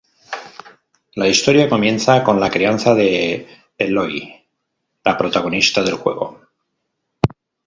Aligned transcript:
La 1.13 1.27
historia 1.27 1.69
comienza 1.69 2.23
con 2.23 2.39
la 2.39 2.49
crianza 2.49 2.95
de 2.95 3.47
Aloy, 3.79 4.33
la 5.05 5.15
protagonista 5.15 5.83
del 5.83 5.93
juego. 5.93 6.39